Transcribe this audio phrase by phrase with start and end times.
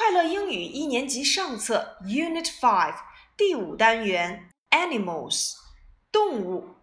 [0.00, 2.94] 快乐英语一年级上册 Unit Five
[3.36, 5.56] 第五单元 Animals
[6.10, 6.76] 动物。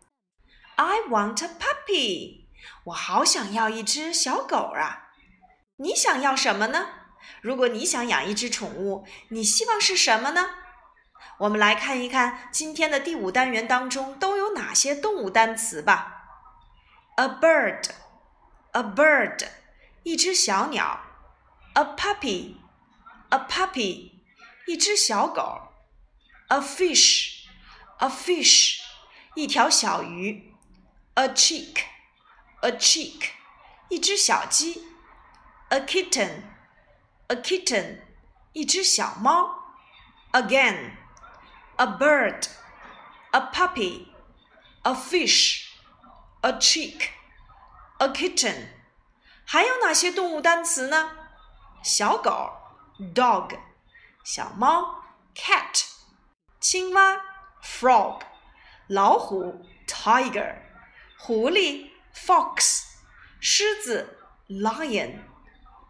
[0.76, 2.46] I want a puppy。
[2.84, 5.10] 我好想要一只小狗啊！
[5.78, 6.90] 你想要什么呢？
[7.42, 10.52] 如果你想养一只宠物，你希望是什么呢？
[11.40, 16.22] 我们来看一看今天的第五单元当中都有哪些动物单词吧。
[17.16, 17.84] A bird,
[18.74, 19.48] a bird，
[20.04, 21.02] 一只小鸟。
[21.74, 22.58] A puppy,
[23.31, 24.13] a puppy，
[24.67, 25.73] 一只小狗。
[26.49, 27.45] A fish,
[27.99, 28.81] a fish，
[29.35, 30.55] 一条小鱼。
[31.15, 31.85] A chick,
[32.61, 33.31] a chick，
[33.89, 34.87] 一只小鸡。
[35.69, 36.43] A kitten,
[37.29, 38.01] a kitten，
[38.53, 39.59] 一只小猫。
[40.33, 40.93] Again,
[41.77, 42.47] a bird,
[43.33, 44.09] a puppy,
[44.83, 45.67] a fish,
[46.43, 47.09] a chick,
[47.99, 48.69] a kitten。
[49.45, 51.11] 还有哪些动物单词呢？
[51.83, 52.53] 小狗
[53.15, 53.59] ，dog；
[54.25, 55.03] 小猫，
[55.35, 55.85] cat；
[56.61, 57.21] 青蛙，
[57.63, 58.21] frog；
[58.89, 60.57] 老虎，tiger；
[61.19, 62.85] 狐狸，fox；
[63.41, 65.19] 狮子，lion；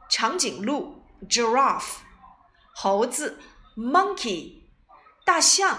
[0.09, 1.99] 长颈鹿，giraffe；
[2.75, 3.41] 猴子，
[3.77, 4.63] monkey；
[5.25, 5.79] 大象，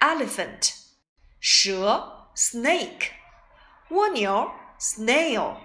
[0.00, 0.72] elephant；
[1.40, 3.10] 蛇，snake；
[3.90, 5.56] 蜗牛，snail；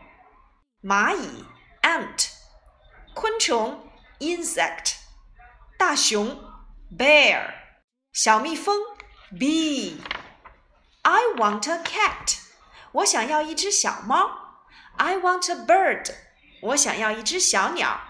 [0.81, 1.45] 蚂蚁，
[1.81, 2.41] ant。
[3.13, 3.77] 昆虫
[4.19, 4.94] insect，
[5.78, 6.42] 大熊
[6.96, 7.52] bear，
[8.12, 8.80] 小蜜蜂
[9.32, 9.98] bee。
[11.02, 12.38] I want a cat，
[12.92, 14.64] 我想要一只小猫。
[14.96, 16.14] I want a bird，
[16.62, 18.00] 我想要一只小鸟。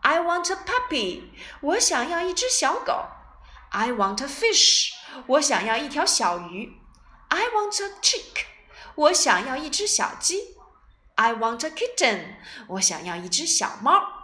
[0.00, 1.24] I want a puppy，
[1.60, 3.04] 我想要一只小狗。
[3.70, 4.92] I want a fish，
[5.26, 6.78] 我想要一条小鱼。
[7.28, 8.46] I want a chick，
[8.94, 10.56] 我想要一只小鸡。
[11.16, 12.36] I want a kitten，
[12.68, 14.20] 我想要一只小猫。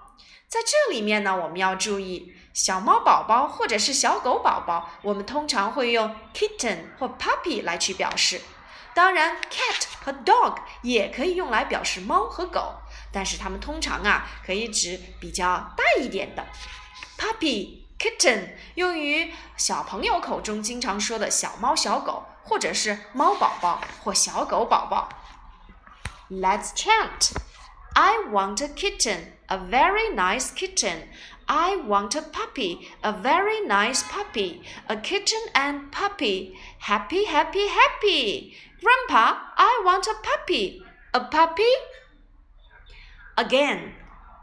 [0.48, 8.41] 在这里面呢，我们要注意，小猫宝宝或者是小狗宝宝，我们通常会用 kitten 或 puppy 来去表示。
[8.93, 12.75] 当然，cat 和 dog 也可以用来表示猫和狗，
[13.11, 16.45] 但是它们通常啊可以指比较大一点的。
[17.17, 25.09] puppy、kitten 用于小朋友口中经常说的小猫、小狗，或者是猫宝宝或小狗宝宝。
[26.29, 27.31] Let's chant.
[27.95, 31.07] I want a kitten, a very nice kitten.
[31.47, 34.61] I want a puppy, a very nice puppy.
[34.87, 36.55] A kitten and puppy.
[36.79, 38.55] Happy, happy, happy.
[38.81, 40.83] Grandpa, I want a puppy.
[41.13, 41.73] A puppy?
[43.37, 43.93] Again,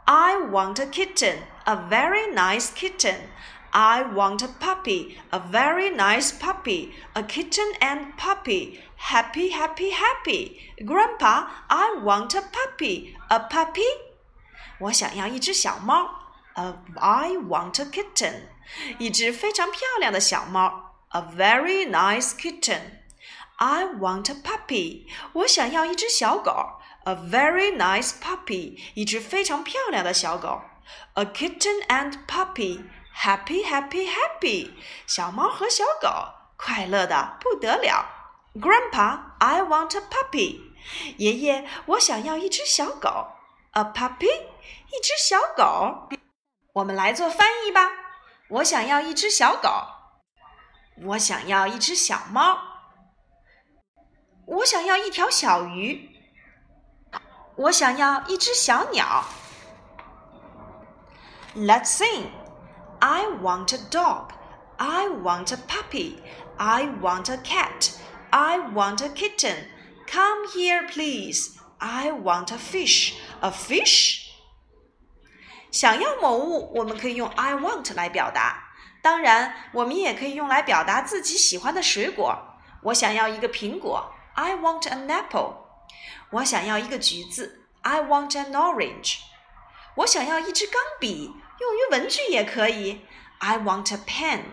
[0.06, 3.16] I want a kitten, a very nice kitten.
[3.72, 8.80] I want a puppy, a very nice puppy, a kitten and puppy.
[8.96, 10.58] Happy, happy, happy.
[10.84, 14.10] Grandpa, I want a puppy, a puppy.
[14.80, 16.23] 我想要一只小猫。
[16.54, 18.48] A, I want a kitten.
[18.98, 20.94] 一只非常漂亮的小猫。
[21.10, 22.80] A very nice kitten.
[23.56, 25.06] I want a puppy.
[25.32, 26.80] 我想要一只小狗。
[27.04, 28.78] A very nice puppy.
[28.94, 30.62] 一只非常漂亮的小狗。
[31.14, 32.84] A kitten and puppy.
[33.12, 34.70] Happy, happy, happy！
[35.06, 36.08] 小猫和小狗
[36.56, 38.06] 快乐的不得了。
[38.54, 40.60] Grandpa, I want a puppy。
[41.18, 43.32] 爷爷，我想要一只小狗。
[43.72, 46.08] A puppy，一只小狗。
[46.74, 47.90] 我们来做翻译吧。
[48.48, 49.68] 我想要一只小狗。
[51.02, 52.58] 我想要一只小猫。
[54.46, 56.10] 我想要一条小鱼。
[57.56, 59.24] 我想要一只小鸟。
[61.54, 62.30] Let's sing.
[63.00, 64.32] I want a dog.
[64.76, 66.18] I want a puppy.
[66.56, 67.92] I want a cat.
[68.30, 69.66] I want a kitten.
[70.06, 71.58] Come here, please.
[71.78, 73.14] I want a fish.
[73.40, 74.23] A fish?
[75.75, 78.63] 想要某物，我们可以用 I want 来表达。
[79.01, 82.55] 当然，我们也可以用来表达自己喜欢的水果。
[82.81, 84.13] 我想要一个苹果。
[84.35, 85.57] I want an apple.
[86.29, 87.67] 我想要一个橘子。
[87.81, 89.17] I want an orange.
[89.95, 91.35] 我想要一支钢笔。
[91.59, 93.05] 用于文具也可以。
[93.39, 94.43] I want a pen。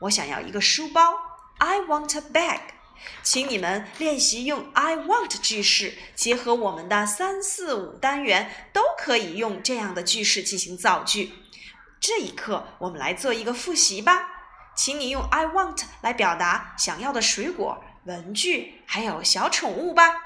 [0.00, 1.14] 我想要一个书包。
[1.58, 2.60] I want a bag。
[3.22, 11.32] 请你们练习用 I want 句式，结合我们的三四五单元，都可以用这样的句式进行造句。
[11.98, 14.28] 这一课我们来做一个复习吧。
[14.76, 20.25] 请你用 I want 来表达想要的水果、文具还有小宠物吧。